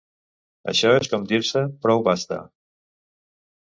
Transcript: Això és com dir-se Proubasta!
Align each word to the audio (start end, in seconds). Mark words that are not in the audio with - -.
Això 0.73 0.93
és 1.01 1.11
com 1.11 1.27
dir-se 1.33 1.63
Proubasta! 1.85 2.41